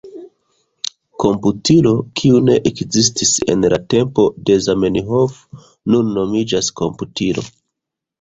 Komputilo, 1.23 1.91
kiu 2.21 2.39
ne 2.47 2.55
ekzistis 2.69 3.33
en 3.53 3.67
la 3.73 3.79
tempo 3.95 4.25
de 4.47 4.55
Zamenhof, 4.69 5.37
nun 5.97 6.11
nomiĝas 6.17 6.71
komputilo. 6.83 7.45